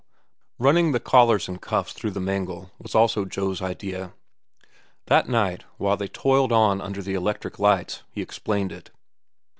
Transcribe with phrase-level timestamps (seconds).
[0.57, 4.15] Running the collars and cuffs through the mangle was also Joe's idea.
[5.05, 8.89] That night, while they toiled on under the electric lights, he explained it.